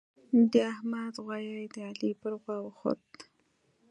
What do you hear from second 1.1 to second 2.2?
غويی د علي